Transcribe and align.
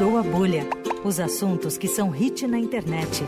furou 0.00 0.16
a 0.16 0.22
bolha. 0.22 0.66
Os 1.04 1.20
assuntos 1.20 1.76
que 1.76 1.86
são 1.86 2.08
hit 2.08 2.46
na 2.46 2.58
internet. 2.58 3.22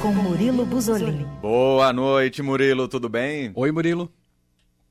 Com 0.00 0.12
Murilo 0.12 0.64
Buzolini. 0.64 1.24
Boa 1.42 1.92
noite, 1.92 2.40
Murilo, 2.40 2.86
tudo 2.86 3.08
bem? 3.08 3.50
Oi, 3.52 3.72
Murilo. 3.72 4.08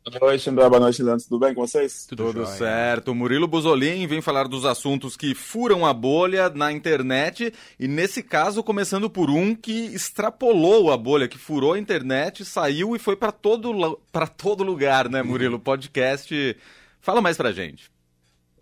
Boa 0.05 0.19
noite, 0.19 0.49
André. 0.49 0.67
Boa 0.67 0.81
noite, 0.81 1.01
Leandro. 1.01 1.23
Tudo 1.23 1.39
bem 1.39 1.53
com 1.53 1.65
vocês? 1.65 2.05
Tudo, 2.07 2.25
Tudo 2.25 2.45
certo. 2.45 3.15
Murilo 3.15 3.47
Buzolin 3.47 4.05
vem 4.05 4.19
falar 4.19 4.49
dos 4.49 4.65
assuntos 4.65 5.15
que 5.15 5.33
furam 5.33 5.85
a 5.85 5.93
bolha 5.93 6.49
na 6.49 6.73
internet 6.73 7.53
e, 7.79 7.87
nesse 7.87 8.21
caso, 8.21 8.61
começando 8.61 9.09
por 9.09 9.29
um 9.29 9.55
que 9.55 9.95
extrapolou 9.95 10.91
a 10.91 10.97
bolha, 10.97 11.29
que 11.29 11.37
furou 11.37 11.71
a 11.71 11.79
internet, 11.79 12.43
saiu 12.43 12.97
e 12.97 12.99
foi 12.99 13.15
para 13.15 13.31
todo, 13.31 13.97
todo 14.35 14.61
lugar, 14.61 15.07
né, 15.07 15.23
Murilo? 15.23 15.57
Podcast. 15.63 16.57
Fala 16.99 17.21
mais 17.21 17.37
pra 17.37 17.53
gente. 17.53 17.92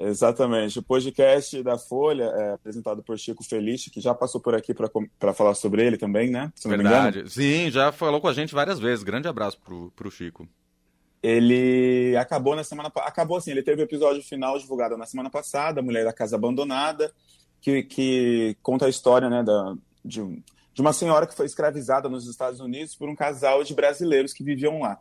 Exatamente. 0.08 0.80
O 0.80 0.84
podcast 0.84 1.62
da 1.62 1.78
Folha 1.78 2.24
é 2.24 2.54
apresentado 2.54 3.04
por 3.04 3.18
Chico 3.18 3.44
Felice, 3.44 3.90
que 3.90 4.02
já 4.02 4.14
passou 4.14 4.42
por 4.42 4.56
aqui 4.56 4.74
para 4.74 5.34
falar 5.34 5.54
sobre 5.54 5.86
ele 5.86 5.98
também, 5.98 6.30
né? 6.30 6.52
Verdade. 6.66 7.30
Sim, 7.30 7.70
já 7.70 7.92
falou 7.92 8.20
com 8.20 8.28
a 8.28 8.34
gente 8.34 8.54
várias 8.54 8.80
vezes. 8.80 9.04
Grande 9.04 9.28
abraço 9.28 9.60
pro, 9.60 9.92
pro 9.96 10.12
Chico. 10.12 10.48
Ele 11.22 12.16
acabou 12.18 12.56
na 12.56 12.64
semana 12.64 12.92
acabou 12.96 13.38
assim, 13.38 13.52
ele 13.52 13.62
teve 13.62 13.82
o 13.82 13.86
episódio 13.86 14.24
final 14.24 14.58
divulgado 14.58 14.98
na 14.98 15.06
semana 15.06 15.30
passada, 15.30 15.80
a 15.80 15.84
Mulher 15.84 16.04
da 16.04 16.12
Casa 16.12 16.36
Abandonada, 16.36 17.14
que, 17.62 17.84
que 17.84 18.58
conta 18.64 18.88
a 18.88 18.90
história, 18.90 19.30
né, 19.30 19.44
da, 19.44 19.76
de, 20.04 20.44
de 20.74 20.82
uma 20.82 20.92
senhora 20.92 21.28
que 21.28 21.36
foi 21.36 21.46
escravizada 21.46 22.10
nos 22.10 22.28
Estados 22.28 22.60
Unidos 22.60 22.96
por 22.96 23.08
um 23.08 23.16
casal 23.16 23.64
de 23.64 23.76
brasileiros 23.76 24.34
que 24.34 24.44
viviam 24.44 24.80
lá. 24.80 25.00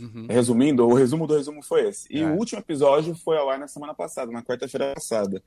Uhum. 0.00 0.26
Resumindo, 0.28 0.86
o 0.86 0.94
resumo 0.94 1.26
do 1.26 1.36
resumo 1.36 1.62
foi 1.62 1.88
esse. 1.88 2.06
E 2.10 2.20
é. 2.20 2.26
o 2.26 2.36
último 2.36 2.60
episódio 2.60 3.14
foi 3.14 3.36
ao 3.36 3.50
ar 3.50 3.58
na 3.58 3.68
semana 3.68 3.94
passada, 3.94 4.30
na 4.30 4.42
quarta-feira 4.42 4.92
passada. 4.94 5.42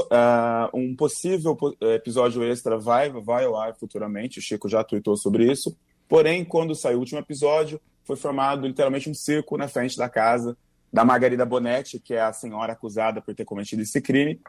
Uh, 0.00 0.78
um 0.78 0.96
possível 0.96 1.56
episódio 1.94 2.42
extra 2.42 2.78
vai, 2.78 3.10
vai 3.10 3.44
ao 3.44 3.56
ar 3.56 3.74
futuramente, 3.74 4.38
o 4.38 4.42
Chico 4.42 4.68
já 4.68 4.82
tweetou 4.82 5.16
sobre 5.16 5.50
isso. 5.50 5.76
Porém, 6.08 6.44
quando 6.44 6.74
saiu 6.74 6.96
o 6.96 7.00
último 7.00 7.18
episódio, 7.18 7.80
foi 8.04 8.16
formado 8.16 8.66
literalmente 8.66 9.10
um 9.10 9.14
circo 9.14 9.56
na 9.58 9.68
frente 9.68 9.96
da 9.96 10.08
casa 10.08 10.56
da 10.92 11.04
Margarida 11.04 11.44
Bonetti, 11.44 11.98
que 11.98 12.14
é 12.14 12.22
a 12.22 12.32
senhora 12.32 12.72
acusada 12.72 13.20
por 13.20 13.34
ter 13.34 13.44
cometido 13.44 13.82
esse 13.82 14.00
crime, 14.00 14.40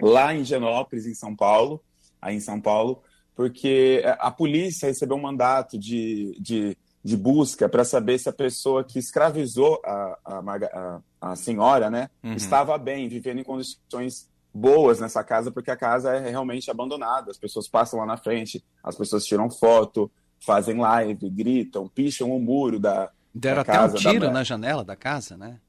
lá 0.00 0.34
em 0.34 0.44
Genópolis, 0.44 1.06
em 1.06 1.14
São 1.14 1.34
Paulo, 1.34 1.82
aí 2.20 2.36
em 2.36 2.40
São 2.40 2.60
Paulo, 2.60 3.02
porque 3.34 4.02
a 4.18 4.30
polícia 4.30 4.86
recebeu 4.88 5.16
um 5.16 5.20
mandato 5.20 5.78
de, 5.78 6.36
de 6.40 6.76
de 7.02 7.16
busca 7.16 7.68
para 7.68 7.84
saber 7.84 8.18
se 8.18 8.28
a 8.28 8.32
pessoa 8.32 8.84
que 8.84 8.98
escravizou 8.98 9.80
a, 9.84 10.18
a, 10.24 10.38
a, 10.40 11.00
a 11.20 11.36
senhora 11.36 11.90
né, 11.90 12.10
uhum. 12.22 12.34
estava 12.34 12.76
bem, 12.76 13.08
vivendo 13.08 13.38
em 13.38 13.44
condições 13.44 14.28
boas 14.52 14.98
nessa 14.98 15.22
casa, 15.22 15.50
porque 15.50 15.70
a 15.70 15.76
casa 15.76 16.14
é 16.16 16.30
realmente 16.30 16.70
abandonada. 16.70 17.30
As 17.30 17.38
pessoas 17.38 17.68
passam 17.68 18.00
lá 18.00 18.06
na 18.06 18.16
frente, 18.16 18.64
as 18.82 18.96
pessoas 18.96 19.24
tiram 19.24 19.50
foto, 19.50 20.10
fazem 20.44 20.78
live, 20.78 21.30
gritam, 21.30 21.88
picham 21.88 22.30
o 22.30 22.40
muro 22.40 22.78
da. 22.78 23.10
Deram 23.34 23.62
da 23.62 23.72
até 23.72 23.80
um 23.80 23.94
tiro 23.94 24.26
da... 24.26 24.30
na 24.30 24.44
janela 24.44 24.84
da 24.84 24.96
casa, 24.96 25.36
né? 25.36 25.60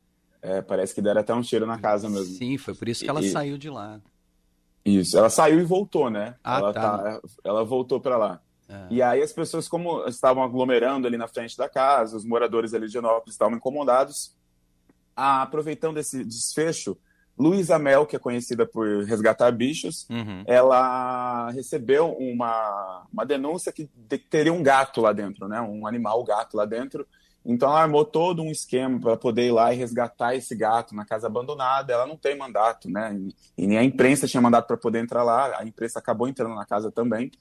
É, 0.41 0.61
parece 0.61 0.95
que 0.95 1.01
deram 1.01 1.21
até 1.21 1.33
um 1.33 1.41
tiro 1.41 1.65
na 1.65 1.77
casa 1.77 2.09
mesmo. 2.09 2.35
Sim, 2.35 2.57
foi 2.57 2.73
por 2.73 2.87
isso 2.87 3.03
que 3.03 3.09
ela 3.09 3.21
e... 3.21 3.29
saiu 3.29 3.57
de 3.57 3.69
lá. 3.69 3.99
Isso, 4.85 5.17
ela 5.17 5.29
saiu 5.29 5.59
e 5.59 5.63
voltou, 5.63 6.09
né? 6.09 6.35
Ah, 6.43 6.57
ela, 6.57 6.73
tá. 6.73 6.97
tá 6.97 7.21
ela 7.43 7.63
voltou 7.65 7.99
para 7.99 8.17
lá. 8.17 8.41
É. 8.69 8.87
E 8.91 9.01
aí 9.01 9.21
as 9.21 9.33
pessoas, 9.33 9.67
como 9.67 10.05
estavam 10.07 10.43
aglomerando 10.43 11.07
ali 11.07 11.17
na 11.17 11.27
frente 11.27 11.57
da 11.57 11.67
casa, 11.67 12.15
os 12.15 12.23
moradores 12.23 12.73
ali 12.73 12.85
de 12.85 12.93
Genópolis 12.93 13.33
estavam 13.33 13.57
incomodados, 13.57 14.35
ah, 15.15 15.41
aproveitando 15.41 15.97
esse 15.97 16.23
desfecho, 16.23 16.95
Luísa 17.37 17.79
Mel, 17.79 18.05
que 18.05 18.17
é 18.17 18.19
conhecida 18.19 18.65
por 18.65 19.05
resgatar 19.05 19.49
bichos, 19.51 20.05
uhum. 20.09 20.43
ela 20.45 21.49
recebeu 21.51 22.11
uma, 22.11 23.07
uma 23.11 23.25
denúncia 23.25 23.71
que 23.71 23.89
teria 24.29 24.51
um 24.51 24.61
gato 24.61 24.99
lá 24.99 25.13
dentro, 25.13 25.47
né? 25.47 25.61
Um 25.61 25.87
animal 25.87 26.21
gato 26.25 26.57
lá 26.57 26.65
dentro. 26.65 27.07
Então 27.45 27.69
ela 27.69 27.81
armou 27.81 28.03
todo 28.03 28.43
um 28.43 28.51
esquema 28.51 28.99
para 28.99 29.15
poder 29.15 29.47
ir 29.47 29.51
lá 29.51 29.73
e 29.73 29.77
resgatar 29.77 30.35
esse 30.35 30.53
gato 30.53 30.93
na 30.93 31.05
casa 31.05 31.27
abandonada. 31.27 31.93
Ela 31.93 32.05
não 32.05 32.17
tem 32.17 32.37
mandato, 32.37 32.89
né? 32.89 33.15
E, 33.17 33.63
e 33.63 33.67
nem 33.67 33.77
a 33.77 33.83
imprensa 33.85 34.27
tinha 34.27 34.41
mandato 34.41 34.67
para 34.67 34.75
poder 34.75 34.99
entrar 34.99 35.23
lá. 35.23 35.57
A 35.57 35.65
imprensa 35.65 35.97
acabou 35.97 36.27
entrando 36.27 36.55
na 36.55 36.65
casa 36.65 36.91
também. 36.91 37.31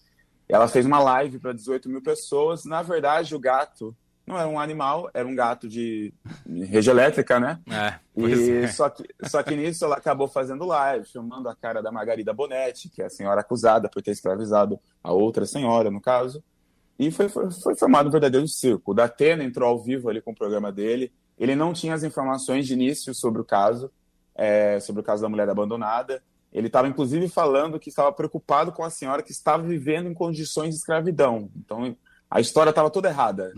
Ela 0.48 0.69
fez 0.69 0.86
uma 0.86 0.98
live 0.98 1.38
para 1.38 1.53
18 1.53 1.88
mil 1.88 2.03
pessoas. 2.03 2.64
Na 2.64 2.82
verdade, 2.82 3.34
o 3.34 3.41
gato 3.41 3.94
não 4.28 4.38
era 4.38 4.47
um 4.47 4.60
animal, 4.60 5.10
era 5.14 5.26
um 5.26 5.34
gato 5.34 5.66
de 5.66 6.12
rede 6.47 6.91
elétrica, 6.91 7.41
né? 7.41 7.59
É, 7.66 7.94
e 8.14 8.64
é. 8.64 8.69
Só, 8.69 8.91
que, 8.91 9.04
só 9.25 9.42
que 9.42 9.56
nisso 9.56 9.84
ela 9.84 9.97
acabou 9.97 10.28
fazendo 10.28 10.66
live, 10.66 11.06
filmando 11.06 11.48
a 11.48 11.56
cara 11.56 11.82
da 11.82 11.91
Margarida 11.91 12.32
Bonetti, 12.32 12.91
que 12.91 13.00
é 13.00 13.06
a 13.06 13.10
senhora 13.10 13.41
acusada 13.41 13.88
por 13.88 14.03
ter 14.03 14.10
escravizado 14.10 14.78
a 15.03 15.12
outra 15.12 15.47
senhora, 15.47 15.91
no 15.91 16.00
caso. 16.00 16.44
E 16.98 17.10
foi, 17.10 17.28
foi, 17.28 17.50
foi 17.50 17.76
formado 17.76 18.08
um 18.08 18.12
verdadeiro 18.12 18.47
circo. 18.47 18.91
O 18.91 18.94
Datena 18.94 19.42
entrou 19.42 19.69
ao 19.69 19.82
vivo 19.82 20.10
ali 20.10 20.20
com 20.20 20.32
o 20.32 20.34
programa 20.34 20.70
dele. 20.70 21.10
Ele 21.38 21.54
não 21.54 21.72
tinha 21.72 21.94
as 21.94 22.03
informações 22.03 22.66
de 22.66 22.75
início 22.75 23.14
sobre 23.14 23.41
o 23.41 23.44
caso, 23.44 23.91
é, 24.34 24.78
sobre 24.81 25.00
o 25.00 25.04
caso 25.04 25.22
da 25.22 25.28
mulher 25.28 25.48
abandonada. 25.48 26.22
Ele 26.53 26.69
estava, 26.69 26.88
inclusive, 26.88 27.28
falando 27.28 27.78
que 27.78 27.91
estava 27.91 28.12
preocupado 28.12 28.72
com 28.72 28.82
a 28.82 28.91
senhora 28.91 29.22
que 29.22 29.32
estava 29.32 29.62
vivendo 29.62 30.09
em 30.09 30.14
condições 30.14 30.70
de 30.70 30.76
escravidão. 30.76 31.50
Então, 31.56 31.94
a 32.31 32.41
história 32.41 32.70
estava 32.70 32.91
toda 32.91 33.09
errada. 33.09 33.53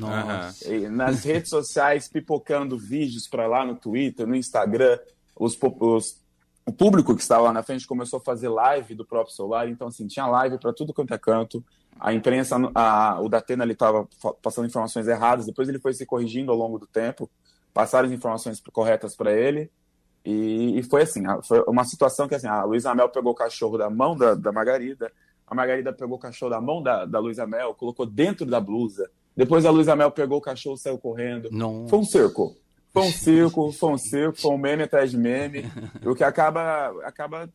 Nas 0.91 1.23
redes 1.25 1.51
sociais, 1.51 2.09
pipocando 2.09 2.79
vídeos 2.79 3.29
para 3.29 3.47
lá 3.47 3.65
no 3.65 3.77
Twitter, 3.77 4.27
no 4.27 4.35
Instagram, 4.35 4.99
os, 5.37 5.57
os, 5.81 6.21
o 6.67 6.73
público 6.73 7.15
que 7.15 7.23
estava 7.23 7.45
lá 7.45 7.53
na 7.53 7.63
frente 7.63 7.87
começou 7.87 8.19
a 8.19 8.23
fazer 8.23 8.49
live 8.49 8.95
do 8.95 9.05
próprio 9.05 9.35
celular. 9.35 9.69
Então, 9.69 9.89
assim, 9.89 10.07
tinha 10.07 10.27
live 10.27 10.59
para 10.59 10.73
tudo 10.73 10.93
quanto 10.93 11.15
é 11.15 11.19
canto. 11.19 11.65
A 11.99 12.13
imprensa, 12.13 12.57
a, 12.75 13.21
o 13.21 13.29
Datena, 13.29 13.65
ele 13.65 13.73
estava 13.73 14.09
passando 14.43 14.67
informações 14.67 15.07
erradas. 15.07 15.47
Depois 15.47 15.69
ele 15.69 15.79
foi 15.79 15.93
se 15.93 16.05
corrigindo 16.05 16.51
ao 16.51 16.57
longo 16.57 16.79
do 16.79 16.87
tempo. 16.87 17.31
Passaram 17.73 18.07
as 18.07 18.13
informações 18.13 18.61
corretas 18.73 19.15
para 19.15 19.33
ele. 19.33 19.71
E, 20.25 20.79
e, 20.79 20.83
foi 20.83 21.03
assim, 21.03 21.23
foi 21.47 21.63
uma 21.67 21.85
situação 21.85 22.29
que 22.29 22.35
assim, 22.35 22.47
a 22.47 22.65
Luísa 22.65 22.95
Mel 22.95 23.09
pegou 23.09 23.33
o 23.33 23.35
cachorro 23.35 23.79
da 23.79 23.89
mão 23.89 24.17
da, 24.17 24.35
da 24.35 24.53
Margarida, 24.53 25.11
a 25.47 25.55
Margarida 25.55 25.93
pegou 25.93 26.17
o 26.17 26.21
cachorro 26.21 26.51
da 26.51 26.61
mão 26.61 26.83
da, 26.83 27.05
da 27.05 27.19
Luísa 27.19 27.47
Mel, 27.47 27.75
colocou 27.75 28.07
dentro 28.07 28.47
da 28.47 28.61
blusa. 28.61 29.11
Depois 29.37 29.65
a 29.65 29.71
Luísa 29.71 29.97
Mel 29.97 30.11
pegou 30.11 30.39
o 30.39 30.43
cachorro 30.43 30.77
e 30.77 30.79
saiu 30.79 30.99
correndo. 30.99 31.49
Não. 31.51 31.89
Foi 31.89 31.99
um 31.99 32.05
circo. 32.05 32.55
Foi 32.93 33.03
um 33.03 33.11
circo, 33.13 33.73
foi 33.73 33.91
um 33.91 33.99
circo, 33.99 34.41
foi 34.41 34.53
um 34.53 34.59
meme 34.59 34.83
atrás 34.83 35.11
de 35.11 35.19
meme. 35.19 35.65
o 36.05 36.15
que 36.15 36.23
acaba, 36.23 36.95
acaba. 37.05 37.49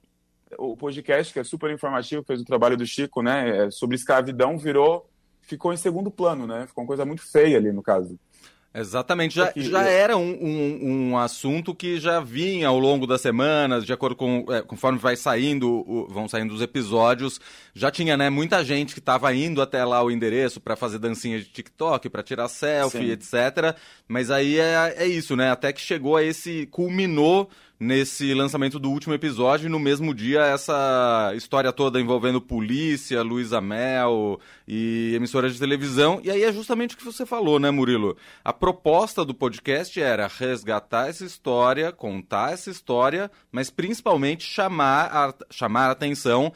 O 0.58 0.76
podcast, 0.76 1.34
que 1.34 1.40
é 1.40 1.44
super 1.44 1.72
informativo, 1.72 2.24
fez 2.24 2.42
o 2.42 2.46
trabalho 2.46 2.78
do 2.78 2.86
Chico, 2.86 3.22
né? 3.22 3.66
É 3.66 3.72
sobre 3.72 3.96
escravidão, 3.96 4.58
virou. 4.58 5.10
Ficou 5.42 5.74
em 5.74 5.78
segundo 5.78 6.10
plano, 6.10 6.48
né? 6.48 6.66
Ficou 6.68 6.84
uma 6.84 6.88
coisa 6.88 7.06
muito 7.06 7.30
feia 7.30 7.58
ali 7.58 7.72
no 7.72 7.84
caso. 7.84 8.18
Exatamente, 8.78 9.34
já, 9.34 9.54
já 9.56 9.84
era 9.84 10.18
um, 10.18 10.32
um, 10.32 10.80
um, 11.12 11.18
assunto 11.18 11.74
que 11.74 11.98
já 11.98 12.20
vinha 12.20 12.68
ao 12.68 12.78
longo 12.78 13.08
das 13.08 13.22
semanas, 13.22 13.86
de 13.86 13.94
acordo 13.94 14.18
com 14.18 14.46
é, 14.50 14.62
conforme 14.62 15.00
vai 15.00 15.16
saindo, 15.16 15.70
o, 15.70 16.08
vão 16.10 16.28
saindo 16.28 16.54
os 16.54 16.62
episódios, 16.62 17.40
já 17.74 17.90
tinha 17.90 18.18
né, 18.18 18.30
muita 18.30 18.66
gente 18.66 18.94
que 18.94 19.00
estava 19.00 19.34
indo 19.34 19.62
até 19.62 19.86
lá 19.86 20.04
o 20.04 20.12
endereço 20.12 20.60
para 20.60 20.76
fazer 20.76 21.00
dancinha 21.00 21.40
de 21.40 21.46
TikTok, 21.46 22.10
para 22.10 22.22
tirar 22.22 22.50
selfie, 22.50 22.98
Sim. 22.98 23.12
etc. 23.12 23.78
Mas 24.10 24.30
aí 24.30 24.60
é, 24.60 24.94
é 24.98 25.08
isso, 25.08 25.38
né? 25.38 25.52
Até 25.52 25.72
que 25.72 25.80
chegou 25.80 26.18
a 26.18 26.24
esse, 26.24 26.66
culminou 26.66 27.50
nesse 27.80 28.34
lançamento 28.34 28.80
do 28.80 28.90
último 28.90 29.14
episódio 29.14 29.68
e 29.68 29.70
no 29.70 29.80
mesmo 29.80 30.14
dia 30.14 30.42
essa 30.42 31.34
história 31.36 31.72
toda 31.74 32.00
envolvendo 32.00 32.42
polícia, 32.42 33.22
Luísa 33.22 33.60
Mel 33.60 34.40
e 34.68 35.14
emissoras 35.16 35.54
de 35.54 35.60
televisão. 35.60 36.20
E 36.24 36.32
aí 36.32 36.44
é 36.44 36.54
justamente 36.54 36.96
o 36.96 36.98
que 36.98 37.04
você 37.04 37.26
falou, 37.26 37.60
né, 37.60 37.70
Murilo? 37.72 38.16
A 38.44 38.54
proposta 38.54 39.26
do 39.26 39.34
podcast 39.34 40.00
era 40.02 40.28
resgatar 40.28 41.10
essa 41.10 41.26
história, 41.26 41.92
contar 41.92 42.54
essa 42.54 42.70
história, 42.70 43.30
mas 43.52 43.70
principalmente 43.70 44.44
chamar 44.44 45.10
a, 45.14 45.34
chamar 45.52 45.88
a 45.88 45.92
atenção 45.92 46.52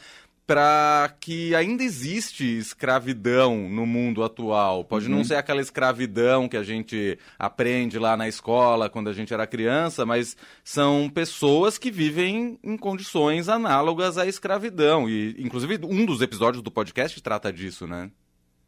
para 0.50 1.14
que 1.20 1.54
ainda 1.54 1.84
existe 1.84 2.44
escravidão 2.44 3.70
no 3.70 3.86
mundo 3.86 4.24
atual. 4.24 4.84
Pode 4.84 5.06
uhum. 5.06 5.18
não 5.18 5.24
ser 5.24 5.36
aquela 5.36 5.62
escravidão 5.62 6.50
que 6.50 6.58
a 6.58 6.64
gente 6.64 7.20
aprende 7.38 8.00
lá 8.00 8.18
na 8.18 8.28
escola 8.28 8.90
quando 8.90 9.12
a 9.12 9.14
gente 9.14 9.32
era 9.32 9.46
criança, 9.46 10.08
mas 10.08 10.36
são 10.64 11.08
pessoas 11.08 11.78
que 11.78 11.92
vivem 11.92 12.58
em 12.64 12.76
condições 12.76 13.48
análogas 13.48 14.18
à 14.18 14.26
escravidão. 14.26 15.08
E, 15.08 15.36
inclusive, 15.38 15.82
um 15.84 16.04
dos 16.04 16.20
episódios 16.20 16.64
do 16.64 16.72
podcast 16.72 17.22
trata 17.22 17.54
disso, 17.54 17.86
né? 17.86 18.10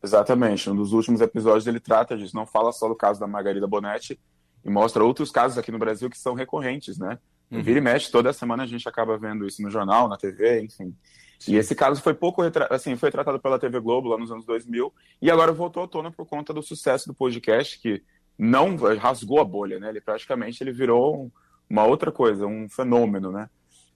Exatamente. 0.04 0.70
Um 0.70 0.76
dos 0.76 0.94
últimos 0.94 1.20
episódios 1.20 1.66
ele 1.66 1.80
trata 1.80 2.16
disso. 2.16 2.36
Não 2.36 2.46
fala 2.46 2.72
só 2.72 2.88
do 2.88 2.96
caso 2.96 3.20
da 3.20 3.26
Margarida 3.26 3.66
Bonetti 3.66 4.20
e 4.64 4.70
mostra 4.70 5.04
outros 5.04 5.32
casos 5.32 5.58
aqui 5.58 5.72
no 5.72 5.80
Brasil 5.80 6.12
que 6.12 6.20
são 6.20 6.36
recorrentes, 6.36 7.00
né? 7.00 7.18
Uhum. 7.50 7.64
Vira 7.64 7.80
e 7.80 7.82
mexe, 7.82 8.12
toda 8.12 8.32
semana 8.32 8.62
a 8.62 8.68
gente 8.68 8.88
acaba 8.88 9.18
vendo 9.18 9.48
isso 9.48 9.64
no 9.64 9.70
jornal, 9.72 10.08
na 10.08 10.16
TV, 10.16 10.62
enfim. 10.62 10.96
Sim. 11.42 11.54
E 11.54 11.56
esse 11.58 11.74
caso 11.74 12.00
foi 12.04 12.14
pouco 12.14 12.44
assim, 12.70 12.96
foi 12.96 13.10
tratado 13.10 13.40
pela 13.40 13.58
TV 13.58 13.80
Globo 13.80 14.10
lá 14.10 14.16
nos 14.16 14.32
anos 14.32 14.46
2000 14.46 14.94
e 15.20 15.32
agora 15.32 15.52
voltou 15.52 15.82
à 15.82 15.88
tona 15.88 16.12
por 16.12 16.28
conta 16.28 16.54
do 16.54 16.62
sucesso 16.62 17.08
do 17.08 17.16
podcast 17.16 17.80
que 17.80 18.04
não 18.38 18.76
rasgou 18.76 19.42
a 19.42 19.44
bolha, 19.44 19.80
né? 19.80 19.90
Ele 19.90 20.00
praticamente 20.00 20.62
ele 20.64 20.72
virou 20.72 21.32
uma 21.68 21.84
outra 21.84 22.12
coisa, 22.12 22.46
um 22.46 22.70
fenômeno, 22.70 23.32
né? 23.32 23.50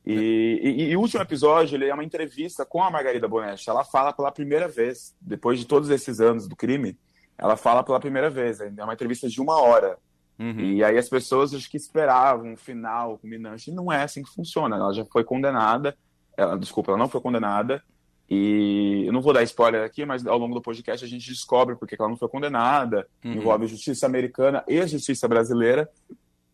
E, 0.03 0.59
e, 0.63 0.83
e, 0.89 0.97
o 0.97 1.01
último 1.01 1.21
episódio 1.21 1.75
ele 1.75 1.85
é 1.85 1.93
uma 1.93 2.03
entrevista 2.03 2.65
com 2.65 2.81
a 2.81 2.89
Margarida 2.89 3.27
Bonetti. 3.27 3.69
Ela 3.69 3.83
fala 3.83 4.11
pela 4.11 4.31
primeira 4.31 4.67
vez, 4.67 5.15
depois 5.21 5.59
de 5.59 5.67
todos 5.67 5.91
esses 5.91 6.19
anos 6.19 6.47
do 6.47 6.55
crime, 6.55 6.97
ela 7.37 7.55
fala 7.55 7.83
pela 7.83 7.99
primeira 7.99 8.29
vez. 8.29 8.59
É 8.59 8.83
uma 8.83 8.93
entrevista 8.93 9.29
de 9.29 9.39
uma 9.39 9.61
hora. 9.61 9.99
Uhum. 10.39 10.59
E 10.59 10.83
aí 10.83 10.97
as 10.97 11.09
pessoas 11.09 11.53
acho 11.53 11.69
que 11.69 11.77
esperavam 11.77 12.53
um 12.53 12.57
final 12.57 13.19
culminante. 13.19 13.71
Não 13.71 13.91
é 13.91 14.01
assim 14.01 14.23
que 14.23 14.33
funciona. 14.33 14.75
Ela 14.77 14.93
já 14.93 15.05
foi 15.05 15.23
condenada. 15.23 15.95
Ela, 16.37 16.57
desculpa, 16.57 16.91
ela 16.91 16.97
não 16.97 17.09
foi 17.09 17.21
condenada. 17.21 17.83
E 18.29 19.03
eu 19.05 19.13
não 19.13 19.21
vou 19.21 19.33
dar 19.33 19.43
spoiler 19.43 19.83
aqui, 19.83 20.03
mas 20.03 20.25
ao 20.25 20.37
longo 20.37 20.55
do 20.55 20.61
podcast 20.61 21.05
a 21.05 21.07
gente 21.07 21.29
descobre 21.29 21.75
porque 21.75 21.95
ela 21.97 22.09
não 22.09 22.17
foi 22.17 22.27
condenada. 22.27 23.07
Uhum. 23.23 23.33
Envolve 23.33 23.67
justiça 23.67 24.05
americana 24.05 24.63
e 24.67 24.85
justiça 24.87 25.27
brasileira. 25.27 25.89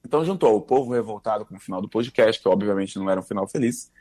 Então 0.05 0.25
juntou 0.25 0.55
o 0.55 0.61
povo 0.61 0.91
revoltado 0.93 1.45
com 1.45 1.55
o 1.55 1.59
final 1.59 1.81
do 1.81 1.87
podcast, 1.87 2.41
que 2.41 2.49
obviamente 2.49 2.99
não 2.99 3.09
era 3.09 3.21
um 3.21 3.23
final 3.23 3.47
feliz. 3.47 3.91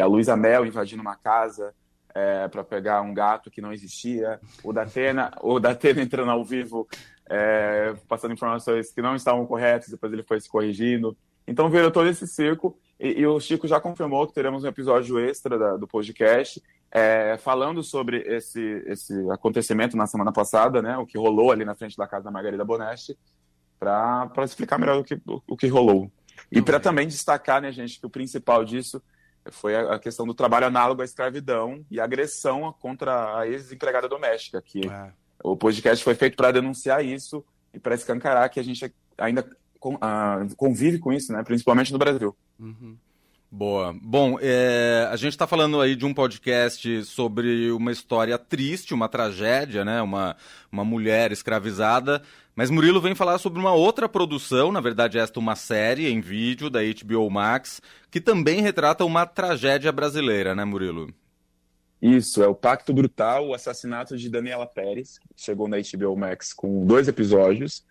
a 0.00 0.06
Luísa 0.06 0.36
Mel 0.36 0.64
invadindo 0.64 1.02
uma 1.02 1.16
casa 1.16 1.74
é, 2.14 2.48
para 2.48 2.62
pegar 2.62 3.02
um 3.02 3.12
gato 3.12 3.50
que 3.50 3.60
não 3.60 3.72
existia. 3.72 4.40
O 4.62 4.72
Datena, 4.72 5.32
o 5.42 5.58
Datena 5.58 6.02
entrando 6.02 6.30
ao 6.30 6.44
vivo, 6.44 6.88
é, 7.28 7.94
passando 8.08 8.34
informações 8.34 8.92
que 8.92 9.02
não 9.02 9.16
estavam 9.16 9.46
corretas, 9.46 9.88
depois 9.88 10.12
ele 10.12 10.22
foi 10.22 10.40
se 10.40 10.48
corrigindo. 10.48 11.16
Então 11.46 11.68
virou 11.68 11.90
todo 11.90 12.08
esse 12.08 12.26
circo. 12.26 12.78
E, 13.00 13.20
e 13.20 13.26
o 13.26 13.40
Chico 13.40 13.66
já 13.66 13.80
confirmou 13.80 14.26
que 14.26 14.34
teremos 14.34 14.62
um 14.62 14.68
episódio 14.68 15.18
extra 15.18 15.58
da, 15.58 15.76
do 15.78 15.88
podcast 15.88 16.62
é, 16.92 17.38
falando 17.38 17.82
sobre 17.82 18.18
esse, 18.26 18.60
esse 18.86 19.14
acontecimento 19.30 19.96
na 19.96 20.06
semana 20.06 20.30
passada, 20.32 20.82
né, 20.82 20.98
o 20.98 21.06
que 21.06 21.16
rolou 21.16 21.50
ali 21.50 21.64
na 21.64 21.74
frente 21.74 21.96
da 21.96 22.06
casa 22.06 22.24
da 22.24 22.30
Margarida 22.30 22.64
Bonesti, 22.64 23.16
para 23.78 24.30
explicar 24.44 24.78
melhor 24.78 24.98
o 24.98 25.04
que, 25.04 25.14
o, 25.26 25.40
o 25.48 25.56
que 25.56 25.68
rolou. 25.68 26.10
E 26.52 26.60
para 26.60 26.80
também 26.80 27.06
destacar, 27.06 27.62
né, 27.62 27.72
gente, 27.72 27.98
que 27.98 28.06
o 28.06 28.10
principal 28.10 28.64
disso 28.64 29.00
foi 29.50 29.74
a, 29.74 29.98
questão 29.98 30.26
do 30.26 30.34
trabalho 30.34 30.66
análogo 30.66 31.00
à 31.00 31.04
escravidão 31.04 31.84
e 31.90 31.98
agressão 31.98 32.74
contra 32.80 33.38
a 33.38 33.48
ex-empregada 33.48 34.08
doméstica, 34.08 34.60
que 34.60 34.86
é. 34.86 35.12
o 35.42 35.56
podcast 35.56 36.04
foi 36.04 36.14
feito 36.14 36.36
para 36.36 36.52
denunciar 36.52 37.04
isso 37.04 37.42
e 37.72 37.78
para 37.78 37.94
escancarar 37.94 38.50
que 38.50 38.60
a 38.60 38.64
gente 38.64 38.92
ainda 39.16 39.48
convive 40.56 40.98
com 40.98 41.10
isso, 41.12 41.32
né, 41.32 41.42
principalmente 41.42 41.92
no 41.92 41.98
Brasil. 41.98 42.36
Uhum. 42.60 42.96
Boa. 43.52 43.92
Bom, 44.00 44.38
é, 44.40 45.08
a 45.10 45.16
gente 45.16 45.32
está 45.32 45.44
falando 45.44 45.80
aí 45.80 45.96
de 45.96 46.06
um 46.06 46.14
podcast 46.14 47.04
sobre 47.04 47.72
uma 47.72 47.90
história 47.90 48.38
triste, 48.38 48.94
uma 48.94 49.08
tragédia, 49.08 49.84
né? 49.84 50.00
Uma, 50.00 50.36
uma 50.70 50.84
mulher 50.84 51.32
escravizada. 51.32 52.22
Mas 52.54 52.70
Murilo 52.70 53.00
vem 53.00 53.14
falar 53.14 53.38
sobre 53.38 53.58
uma 53.58 53.72
outra 53.72 54.08
produção, 54.08 54.70
na 54.70 54.80
verdade, 54.80 55.18
esta 55.18 55.40
uma 55.40 55.56
série 55.56 56.06
em 56.08 56.20
vídeo 56.20 56.70
da 56.70 56.80
HBO 56.80 57.28
Max, 57.28 57.80
que 58.08 58.20
também 58.20 58.60
retrata 58.60 59.04
uma 59.04 59.26
tragédia 59.26 59.90
brasileira, 59.90 60.54
né, 60.54 60.64
Murilo? 60.64 61.12
Isso, 62.00 62.42
é 62.42 62.46
o 62.46 62.54
Pacto 62.54 62.94
Brutal, 62.94 63.48
o 63.48 63.54
assassinato 63.54 64.16
de 64.16 64.30
Daniela 64.30 64.66
Pérez, 64.66 65.18
que 65.18 65.26
chegou 65.36 65.66
na 65.66 65.76
HBO 65.78 66.16
Max 66.16 66.52
com 66.52 66.86
dois 66.86 67.08
episódios. 67.08 67.84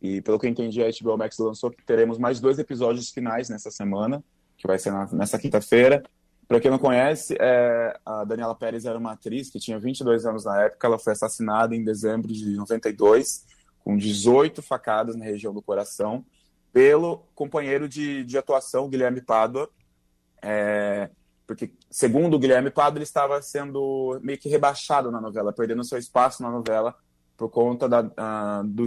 E 0.00 0.20
pelo 0.20 0.38
que 0.38 0.46
eu 0.46 0.50
entendi, 0.50 0.82
a 0.82 0.88
HBO 0.88 1.16
Max 1.16 1.38
lançou 1.38 1.70
que 1.70 1.84
teremos 1.84 2.18
mais 2.18 2.40
dois 2.40 2.58
episódios 2.58 3.10
finais 3.10 3.48
nessa 3.48 3.70
semana 3.70 4.22
que 4.56 4.66
vai 4.66 4.78
ser 4.78 4.90
na, 4.90 5.06
nessa 5.12 5.38
quinta-feira. 5.38 6.02
Para 6.48 6.60
quem 6.60 6.70
não 6.70 6.78
conhece, 6.78 7.36
é, 7.40 7.98
a 8.04 8.24
Daniela 8.24 8.54
Pérez 8.54 8.84
era 8.84 8.98
uma 8.98 9.12
atriz 9.12 9.50
que 9.50 9.58
tinha 9.58 9.78
22 9.78 10.24
anos 10.26 10.44
na 10.44 10.62
época. 10.62 10.86
Ela 10.86 10.98
foi 10.98 11.12
assassinada 11.12 11.74
em 11.74 11.84
dezembro 11.84 12.32
de 12.32 12.56
92, 12.56 13.44
com 13.80 13.96
18 13.96 14.62
facadas 14.62 15.16
na 15.16 15.24
região 15.24 15.52
do 15.52 15.60
coração, 15.60 16.24
pelo 16.72 17.24
companheiro 17.34 17.88
de, 17.88 18.24
de 18.24 18.38
atuação, 18.38 18.88
Guilherme 18.88 19.20
Pádua. 19.20 19.68
É, 20.40 21.10
porque, 21.46 21.72
segundo 21.90 22.34
o 22.34 22.38
Guilherme 22.38 22.70
Pádua, 22.70 22.98
ele 22.98 23.04
estava 23.04 23.42
sendo 23.42 24.18
meio 24.22 24.38
que 24.38 24.48
rebaixado 24.48 25.10
na 25.10 25.20
novela, 25.20 25.52
perdendo 25.52 25.84
seu 25.84 25.98
espaço 25.98 26.42
na 26.42 26.50
novela 26.50 26.94
por 27.36 27.50
conta 27.50 27.88
da, 27.88 28.62
do, 28.62 28.86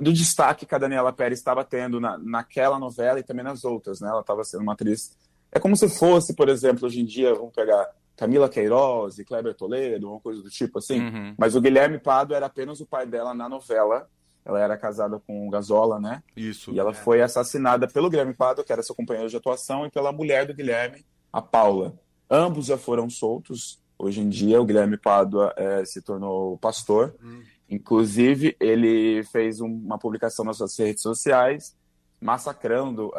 do 0.00 0.12
destaque 0.12 0.66
que 0.66 0.74
a 0.74 0.78
Daniela 0.78 1.12
Pérez 1.12 1.38
estava 1.38 1.64
tendo 1.64 2.00
na, 2.00 2.16
naquela 2.18 2.78
novela 2.78 3.20
e 3.20 3.22
também 3.22 3.44
nas 3.44 3.64
outras, 3.64 4.00
né? 4.00 4.08
Ela 4.08 4.20
estava 4.20 4.42
sendo 4.44 4.62
uma 4.62 4.72
atriz. 4.72 5.16
É 5.52 5.60
como 5.60 5.76
se 5.76 5.88
fosse, 5.88 6.34
por 6.34 6.48
exemplo, 6.48 6.86
hoje 6.86 7.00
em 7.00 7.04
dia, 7.04 7.34
vamos 7.34 7.52
pegar 7.52 7.88
Camila 8.16 8.48
Queiroz 8.48 9.18
e 9.18 9.24
Kleber 9.24 9.54
Toledo, 9.54 10.10
uma 10.10 10.20
coisa 10.20 10.42
do 10.42 10.50
tipo 10.50 10.78
assim. 10.78 11.00
Uhum. 11.00 11.34
Mas 11.38 11.54
o 11.54 11.60
Guilherme 11.60 11.98
Pado 11.98 12.34
era 12.34 12.46
apenas 12.46 12.80
o 12.80 12.86
pai 12.86 13.06
dela 13.06 13.34
na 13.34 13.48
novela. 13.48 14.08
Ela 14.44 14.60
era 14.60 14.76
casada 14.76 15.18
com 15.26 15.46
o 15.46 15.50
Gazola, 15.50 15.98
né? 15.98 16.22
Isso. 16.36 16.70
E 16.72 16.78
ela 16.78 16.90
é. 16.90 16.94
foi 16.94 17.22
assassinada 17.22 17.88
pelo 17.88 18.10
Guilherme 18.10 18.34
Pado, 18.34 18.62
que 18.62 18.72
era 18.72 18.82
seu 18.82 18.94
companheiro 18.94 19.28
de 19.28 19.36
atuação, 19.36 19.86
e 19.86 19.90
pela 19.90 20.12
mulher 20.12 20.46
do 20.46 20.54
Guilherme, 20.54 21.04
a 21.32 21.40
Paula. 21.40 21.94
Ambos 22.30 22.66
já 22.66 22.76
foram 22.76 23.08
soltos. 23.08 23.82
Hoje 23.98 24.20
em 24.20 24.28
dia, 24.28 24.60
o 24.60 24.64
Guilherme 24.64 24.98
Pado 24.98 25.42
é, 25.56 25.84
se 25.84 26.02
tornou 26.02 26.58
pastor. 26.58 27.14
Uhum. 27.22 27.42
Inclusive, 27.68 28.56
ele 28.60 29.22
fez 29.24 29.60
uma 29.60 29.98
publicação 29.98 30.44
nas 30.44 30.58
suas 30.58 30.76
redes 30.76 31.02
sociais 31.02 31.76
massacrando 32.20 33.10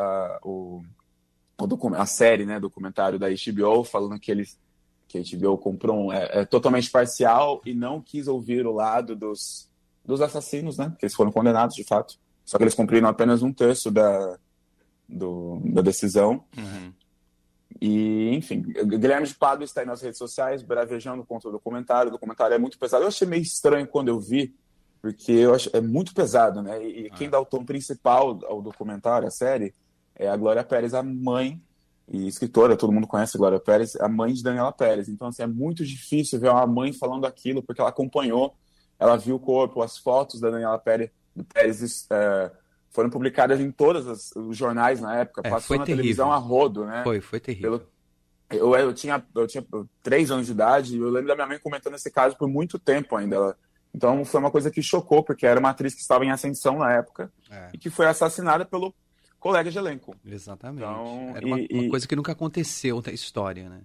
o, 0.43 0.81
o 1.57 1.95
a 1.95 2.05
série, 2.05 2.45
né, 2.45 2.59
documentário 2.59 3.19
da 3.19 3.27
HBO, 3.29 3.83
falando 3.83 4.19
que 4.19 4.31
eles 4.31 4.57
que 5.07 5.19
a 5.19 5.37
HBO 5.37 5.57
comprou 5.57 6.07
um, 6.07 6.13
é, 6.13 6.41
é, 6.41 6.45
totalmente 6.45 6.89
parcial 6.89 7.61
e 7.65 7.73
não 7.73 8.01
quis 8.01 8.27
ouvir 8.27 8.65
o 8.65 8.73
lado 8.73 9.15
dos, 9.15 9.69
dos 10.03 10.19
assassinos, 10.19 10.77
né? 10.77 10.93
Que 10.97 11.05
eles 11.05 11.15
foram 11.15 11.31
condenados 11.31 11.75
de 11.75 11.83
fato. 11.83 12.17
Só 12.43 12.57
que 12.57 12.63
eles 12.63 12.73
cumpriram 12.73 13.07
apenas 13.07 13.41
um 13.41 13.53
terço 13.53 13.91
da, 13.91 14.37
do, 15.07 15.61
da 15.63 15.81
decisão. 15.81 16.43
Uhum. 16.57 16.91
E, 17.81 18.29
enfim, 18.33 18.61
Guilherme 18.61 19.27
de 19.27 19.35
Pado 19.35 19.63
está 19.63 19.81
aí 19.81 19.87
nas 19.87 20.01
redes 20.01 20.17
sociais, 20.17 20.63
bravejando 20.63 21.25
contra 21.25 21.49
o 21.49 21.51
documentário. 21.51 22.09
O 22.09 22.11
documentário 22.11 22.53
é 22.53 22.57
muito 22.57 22.79
pesado. 22.79 23.03
Eu 23.03 23.09
achei 23.09 23.27
meio 23.27 23.41
estranho 23.41 23.87
quando 23.87 24.07
eu 24.07 24.19
vi, 24.19 24.55
porque 25.01 25.31
eu 25.31 25.53
acho, 25.53 25.69
é 25.73 25.81
muito 25.81 26.13
pesado, 26.13 26.61
né? 26.61 26.83
E, 26.83 27.09
quem 27.11 27.27
ah. 27.27 27.31
dá 27.31 27.39
o 27.39 27.45
tom 27.45 27.65
principal 27.65 28.39
ao 28.45 28.61
documentário, 28.61 29.27
à 29.27 29.31
série, 29.31 29.75
é 30.15 30.27
a 30.27 30.37
Glória 30.37 30.63
Pérez, 30.63 30.93
a 30.93 31.03
mãe 31.03 31.61
e 32.07 32.27
escritora, 32.27 32.77
todo 32.77 32.93
mundo 32.93 33.07
conhece 33.07 33.35
a 33.35 33.39
Glória 33.39 33.59
Pérez, 33.59 33.95
a 33.97 34.07
mãe 34.07 34.31
de 34.31 34.43
Daniela 34.43 34.71
Pérez. 34.71 35.09
Então, 35.09 35.27
assim, 35.27 35.43
é 35.43 35.47
muito 35.47 35.83
difícil 35.83 36.39
ver 36.39 36.49
uma 36.49 36.67
mãe 36.67 36.93
falando 36.93 37.25
aquilo, 37.25 37.61
porque 37.61 37.81
ela 37.81 37.89
acompanhou, 37.89 38.55
ela 38.97 39.17
viu 39.17 39.35
o 39.35 39.39
corpo, 39.39 39.81
as 39.81 39.97
fotos 39.97 40.39
da 40.39 40.49
Daniela 40.49 40.79
Pérez, 40.79 41.09
Pérez 41.53 42.07
é, 42.09 42.51
foram 42.95 43.09
publicadas 43.09 43.59
em 43.59 43.69
todos 43.69 44.31
os 44.33 44.55
jornais 44.55 45.01
na 45.01 45.17
época, 45.17 45.41
é, 45.43 45.49
passou 45.49 45.77
na 45.77 45.83
terrível. 45.83 46.03
televisão 46.03 46.31
a 46.31 46.37
rodo, 46.37 46.85
né? 46.85 47.03
Foi, 47.03 47.19
foi 47.19 47.41
terrível. 47.41 47.79
Pelo... 47.79 47.95
Eu, 48.49 48.73
eu, 48.75 48.93
tinha, 48.93 49.21
eu 49.35 49.45
tinha 49.45 49.65
três 50.01 50.31
anos 50.31 50.45
de 50.45 50.53
idade 50.53 50.95
e 50.95 50.99
eu 50.99 51.09
lembro 51.09 51.27
da 51.27 51.35
minha 51.35 51.47
mãe 51.47 51.59
comentando 51.59 51.95
esse 51.95 52.09
caso 52.09 52.37
por 52.37 52.47
muito 52.47 52.79
tempo 52.79 53.15
ainda. 53.17 53.35
Ela... 53.35 53.57
Então 53.93 54.23
foi 54.23 54.39
uma 54.39 54.49
coisa 54.49 54.71
que 54.71 54.81
chocou, 54.81 55.21
porque 55.21 55.45
era 55.45 55.59
uma 55.59 55.71
atriz 55.71 55.93
que 55.93 55.99
estava 55.99 56.23
em 56.23 56.31
ascensão 56.31 56.77
na 56.77 56.93
época 56.93 57.31
é. 57.51 57.69
e 57.73 57.77
que 57.77 57.89
foi 57.89 58.05
assassinada 58.05 58.63
pelo 58.63 58.93
colega 59.39 59.69
de 59.69 59.77
elenco. 59.77 60.15
Exatamente. 60.25 60.83
Então, 60.83 61.33
era 61.35 61.45
uma, 61.45 61.59
e, 61.59 61.67
uma, 61.71 61.89
coisa 61.89 62.07
que 62.07 62.15
nunca 62.15 62.31
aconteceu 62.31 63.03
na 63.05 63.11
história, 63.11 63.67
né? 63.67 63.81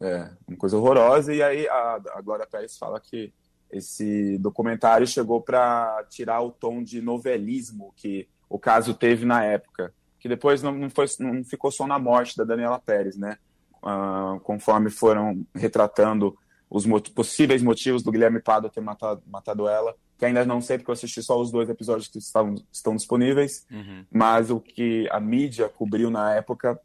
É, 0.00 0.30
uma 0.48 0.56
coisa 0.56 0.78
horrorosa. 0.78 1.34
E 1.34 1.42
aí 1.42 1.68
a, 1.68 2.00
a 2.14 2.20
Glória 2.22 2.46
Pérez 2.46 2.78
fala 2.78 2.98
que 3.00 3.32
esse 3.70 4.38
documentário 4.38 5.06
chegou 5.06 5.42
para 5.42 6.04
tirar 6.08 6.40
o 6.40 6.50
tom 6.50 6.82
de 6.82 7.02
novelismo 7.02 7.92
que 7.96 8.28
o 8.48 8.58
caso 8.58 8.94
teve 8.94 9.24
na 9.24 9.44
época, 9.44 9.92
que 10.18 10.28
depois 10.28 10.62
não, 10.62 10.72
não, 10.72 10.90
foi, 10.90 11.06
não 11.20 11.44
ficou 11.44 11.70
só 11.70 11.86
na 11.86 11.98
morte 11.98 12.36
da 12.36 12.44
Daniela 12.44 12.78
Pérez, 12.78 13.16
né? 13.16 13.38
Uh, 13.82 14.40
conforme 14.40 14.90
foram 14.90 15.46
retratando 15.54 16.36
os 16.68 16.84
mot 16.84 17.10
possíveis 17.12 17.62
motivos 17.62 18.02
do 18.02 18.10
Guilherme 18.10 18.40
Pado 18.40 18.68
ter 18.68 18.80
matado, 18.80 19.22
matado 19.26 19.68
ela, 19.68 19.94
que 20.18 20.24
ainda 20.24 20.44
não 20.44 20.60
sei 20.60 20.78
porque 20.78 20.90
eu 20.90 20.94
assisti 20.94 21.22
só 21.22 21.40
os 21.40 21.50
dois 21.50 21.68
episódios 21.68 22.08
que 22.08 22.18
estavam, 22.18 22.54
estão 22.72 22.96
disponíveis, 22.96 23.66
uhum. 23.70 24.04
mas 24.10 24.50
o 24.50 24.58
que 24.58 25.08
a 25.10 25.20
mídia 25.20 25.68
cobriu 25.68 26.10
na 26.10 26.34
época, 26.34 26.78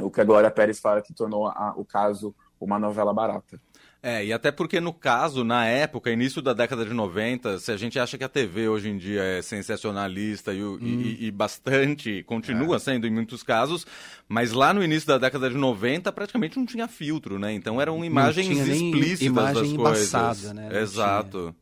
o 0.00 0.10
que 0.10 0.20
a 0.20 0.24
Glória 0.24 0.50
Pérez 0.50 0.78
fala 0.78 1.02
que 1.02 1.12
tornou 1.12 1.46
a, 1.46 1.74
o 1.76 1.84
caso 1.84 2.34
uma 2.60 2.78
novela 2.78 3.12
barata. 3.12 3.60
É, 4.00 4.24
e 4.24 4.32
até 4.32 4.52
porque 4.52 4.80
no 4.80 4.92
caso, 4.92 5.42
na 5.42 5.66
época, 5.66 6.10
início 6.10 6.40
da 6.40 6.52
década 6.52 6.84
de 6.84 6.94
90, 6.94 7.58
se 7.58 7.72
a 7.72 7.76
gente 7.76 7.98
acha 7.98 8.16
que 8.16 8.22
a 8.22 8.28
TV 8.28 8.68
hoje 8.68 8.88
em 8.88 8.96
dia 8.96 9.22
é 9.22 9.42
sensacionalista 9.42 10.54
e, 10.54 10.62
hum. 10.62 10.78
e, 10.80 11.26
e 11.26 11.30
bastante, 11.32 12.22
continua 12.22 12.76
é. 12.76 12.78
sendo 12.78 13.08
em 13.08 13.10
muitos 13.10 13.42
casos, 13.42 13.84
mas 14.28 14.52
lá 14.52 14.72
no 14.72 14.84
início 14.84 15.08
da 15.08 15.18
década 15.18 15.50
de 15.50 15.56
90 15.56 16.12
praticamente 16.12 16.56
não 16.56 16.64
tinha 16.64 16.86
filtro, 16.86 17.40
né? 17.40 17.52
Então 17.52 17.80
eram 17.80 18.04
imagens 18.04 18.68
explícitas 18.68 19.20
imagem 19.22 19.76
das 19.76 19.82
coisas. 19.82 20.52
Né? 20.52 20.80
Exato. 20.80 21.54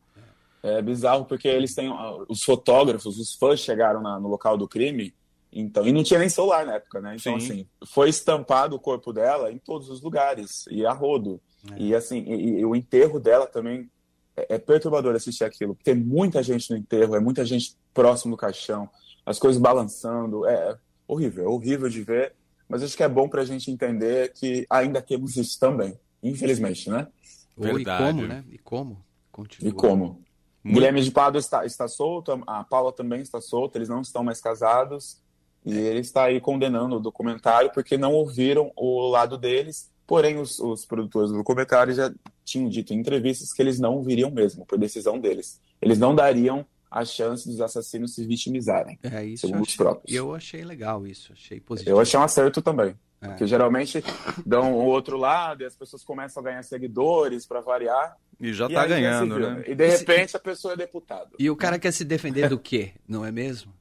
É 0.61 0.79
bizarro 0.81 1.25
porque 1.25 1.47
eles 1.47 1.73
têm 1.73 1.91
os 2.27 2.43
fotógrafos, 2.43 3.17
os 3.17 3.33
fãs 3.33 3.59
chegaram 3.59 4.01
na, 4.01 4.19
no 4.19 4.27
local 4.27 4.57
do 4.57 4.67
crime, 4.67 5.13
então, 5.51 5.87
e 5.87 5.91
não 5.91 6.03
tinha 6.03 6.19
nem 6.19 6.29
celular 6.29 6.65
na 6.65 6.75
época, 6.75 6.99
né? 7.01 7.15
Então, 7.19 7.39
Sim. 7.39 7.45
assim, 7.45 7.67
foi 7.87 8.09
estampado 8.09 8.75
o 8.75 8.79
corpo 8.79 9.11
dela 9.11 9.51
em 9.51 9.57
todos 9.57 9.89
os 9.89 10.01
lugares, 10.01 10.65
e 10.69 10.85
a 10.85 10.91
rodo. 10.91 11.41
É. 11.71 11.81
E 11.81 11.95
assim, 11.95 12.19
e, 12.19 12.59
e, 12.59 12.65
o 12.65 12.75
enterro 12.75 13.19
dela 13.19 13.47
também 13.47 13.89
é, 14.35 14.55
é, 14.55 14.57
perturbador 14.57 15.15
assistir 15.15 15.43
aquilo. 15.43 15.77
Tem 15.83 15.95
muita 15.95 16.41
gente 16.43 16.69
no 16.71 16.77
enterro, 16.77 17.15
é 17.15 17.19
muita 17.19 17.45
gente 17.45 17.75
próximo 17.93 18.35
do 18.35 18.37
caixão, 18.37 18.89
as 19.25 19.39
coisas 19.39 19.61
balançando, 19.61 20.47
é 20.47 20.77
horrível, 21.07 21.45
é 21.45 21.47
horrível 21.47 21.89
de 21.89 22.03
ver. 22.03 22.33
mas 22.69 22.83
acho 22.83 22.95
que 22.95 23.03
é 23.03 23.09
bom 23.09 23.27
para 23.27 23.41
a 23.41 23.45
gente 23.45 23.71
entender 23.71 24.31
que 24.33 24.65
ainda 24.69 25.01
temos 25.01 25.35
isso 25.35 25.59
também, 25.59 25.99
infelizmente, 26.21 26.89
né? 26.89 27.07
Ou 27.57 27.79
e 27.79 27.83
como, 27.83 28.27
né? 28.27 28.43
E 28.49 28.57
como? 28.57 29.03
Continua. 29.31 29.69
E 29.69 29.73
como? 29.73 30.05
Muito... 30.63 30.75
Guilherme 30.75 31.01
de 31.01 31.11
Pado 31.11 31.37
está, 31.37 31.65
está 31.65 31.87
solto, 31.87 32.43
a 32.45 32.63
Paula 32.63 32.91
também 32.91 33.21
está 33.21 33.41
solta, 33.41 33.77
eles 33.77 33.89
não 33.89 34.01
estão 34.01 34.23
mais 34.23 34.39
casados. 34.41 35.21
E 35.65 35.75
ele 35.75 35.99
está 35.99 36.23
aí 36.23 36.39
condenando 36.39 36.95
o 36.95 36.99
documentário 36.99 37.71
porque 37.73 37.97
não 37.97 38.13
ouviram 38.13 38.71
o 38.75 39.07
lado 39.09 39.37
deles. 39.37 39.91
Porém, 40.07 40.39
os, 40.39 40.57
os 40.59 40.85
produtores 40.85 41.31
do 41.31 41.37
documentário 41.37 41.93
já 41.93 42.11
tinham 42.45 42.69
dito 42.69 42.93
em 42.93 42.99
entrevistas 42.99 43.51
que 43.51 43.61
eles 43.61 43.77
não 43.77 44.01
viriam 44.01 44.31
mesmo, 44.31 44.65
por 44.65 44.79
decisão 44.79 45.19
deles. 45.19 45.59
Eles 45.81 45.99
não 45.99 46.15
dariam 46.15 46.65
a 46.89 47.03
chance 47.03 47.47
dos 47.47 47.59
assassinos 47.59 48.15
se 48.15 48.25
vitimizarem, 48.25 48.97
é, 49.03 49.25
isso 49.25 49.45
segundo 49.45 49.63
achei, 49.63 49.71
os 49.73 49.75
próprios. 49.75 50.15
Eu 50.15 50.33
achei 50.33 50.63
legal 50.63 51.05
isso, 51.05 51.33
achei 51.33 51.59
positivo. 51.59 51.93
Eu 51.93 51.99
achei 51.99 52.17
um 52.17 52.23
acerto 52.23 52.61
também. 52.61 52.95
É. 53.19 53.27
Porque 53.29 53.47
geralmente 53.47 54.03
dão 54.45 54.73
o 54.73 54.85
outro 54.85 55.17
lado 55.17 55.63
e 55.63 55.65
as 55.65 55.75
pessoas 55.75 56.03
começam 56.03 56.41
a 56.41 56.45
ganhar 56.45 56.63
seguidores 56.63 57.45
para 57.45 57.61
variar. 57.61 58.15
E 58.39 58.53
já 58.53 58.67
está 58.67 58.85
ganhando, 58.85 59.39
né? 59.39 59.63
E 59.67 59.75
de 59.75 59.87
repente 59.87 60.37
a 60.37 60.39
pessoa 60.39 60.75
é 60.75 60.77
deputado. 60.77 61.35
E 61.39 61.49
o 61.49 61.55
cara 61.55 61.79
quer 61.79 61.91
se 61.91 62.05
defender 62.05 62.47
do 62.47 62.59
quê? 62.59 62.93
Não 63.07 63.25
é 63.25 63.31
mesmo? 63.31 63.73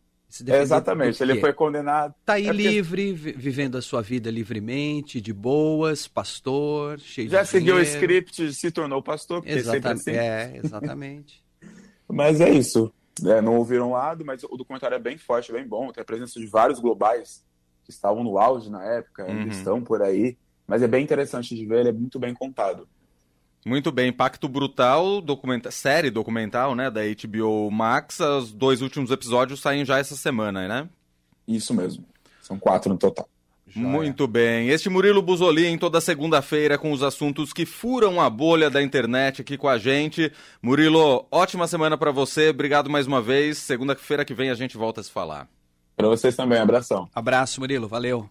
É 0.46 0.60
exatamente, 0.60 1.22
ele 1.22 1.40
foi 1.40 1.52
condenado. 1.52 2.14
Está 2.20 2.34
aí 2.34 2.44
é 2.44 2.52
porque... 2.52 2.68
livre, 2.68 3.12
vivendo 3.12 3.76
a 3.78 3.82
sua 3.82 4.02
vida 4.02 4.30
livremente, 4.30 5.20
de 5.20 5.32
boas, 5.32 6.08
pastor, 6.08 6.98
cheio 6.98 7.28
Já 7.28 7.42
de 7.42 7.48
seguiu 7.48 7.76
o 7.76 7.80
script, 7.80 8.52
se 8.52 8.70
tornou 8.70 9.02
pastor, 9.02 9.40
porque 9.42 9.58
exatamente. 9.58 10.02
sempre 10.02 10.18
assim. 10.18 10.28
É, 10.28 10.60
exatamente. 10.62 11.44
mas 12.08 12.40
é 12.40 12.50
isso. 12.50 12.92
É, 13.24 13.40
não 13.40 13.56
ouviram 13.56 13.88
um 13.88 13.92
lado, 13.92 14.24
mas 14.24 14.44
o 14.44 14.56
documentário 14.56 14.94
é 14.94 14.98
bem 14.98 15.16
forte, 15.16 15.52
bem 15.52 15.66
bom. 15.66 15.90
Tem 15.90 16.02
a 16.02 16.04
presença 16.04 16.38
de 16.38 16.46
vários 16.46 16.78
globais 16.78 17.42
que 17.84 17.90
estavam 17.90 18.22
no 18.22 18.38
auge 18.38 18.70
na 18.70 18.84
época, 18.84 19.24
uhum. 19.24 19.30
ainda 19.30 19.54
estão 19.54 19.82
por 19.82 20.02
aí. 20.02 20.36
Mas 20.66 20.82
é 20.82 20.88
bem 20.88 21.04
interessante 21.04 21.54
de 21.54 21.64
ver, 21.64 21.80
ele 21.80 21.88
é 21.90 21.92
muito 21.92 22.18
bem 22.18 22.34
contado. 22.34 22.88
Muito 23.66 23.90
bem, 23.90 24.10
Impacto 24.10 24.48
Brutal, 24.48 25.20
documenta 25.20 25.72
série 25.72 26.08
documental, 26.08 26.76
né, 26.76 26.88
da 26.88 27.00
HBO 27.02 27.68
Max. 27.68 28.20
Os 28.20 28.52
dois 28.52 28.80
últimos 28.80 29.10
episódios 29.10 29.58
saem 29.58 29.84
já 29.84 29.98
essa 29.98 30.14
semana, 30.14 30.68
né? 30.68 30.88
Isso 31.48 31.74
mesmo. 31.74 32.04
São 32.40 32.60
quatro 32.60 32.92
no 32.92 32.96
total. 32.96 33.28
Já 33.66 33.80
Muito 33.80 34.22
é. 34.22 34.26
bem. 34.28 34.68
Este 34.68 34.88
Murilo 34.88 35.20
Buzolin, 35.20 35.76
toda 35.78 36.00
segunda-feira, 36.00 36.78
com 36.78 36.92
os 36.92 37.02
assuntos 37.02 37.52
que 37.52 37.66
furam 37.66 38.20
a 38.20 38.30
bolha 38.30 38.70
da 38.70 38.80
internet 38.80 39.40
aqui 39.42 39.58
com 39.58 39.68
a 39.68 39.78
gente. 39.78 40.32
Murilo, 40.62 41.26
ótima 41.28 41.66
semana 41.66 41.98
para 41.98 42.12
você. 42.12 42.50
Obrigado 42.50 42.88
mais 42.88 43.08
uma 43.08 43.20
vez. 43.20 43.58
Segunda-feira 43.58 44.24
que 44.24 44.32
vem 44.32 44.48
a 44.48 44.54
gente 44.54 44.76
volta 44.76 45.00
a 45.00 45.04
se 45.04 45.10
falar. 45.10 45.48
Para 45.96 46.06
vocês 46.06 46.36
também. 46.36 46.60
Abração. 46.60 47.08
Abraço, 47.12 47.58
Murilo. 47.58 47.88
Valeu. 47.88 48.30